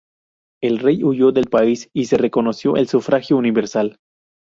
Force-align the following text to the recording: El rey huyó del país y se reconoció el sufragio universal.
El 0.63 0.79
rey 0.79 1.03
huyó 1.03 1.31
del 1.31 1.45
país 1.45 1.91
y 1.93 2.05
se 2.05 2.17
reconoció 2.17 2.75
el 2.75 2.87
sufragio 2.87 3.37
universal. 3.37 3.99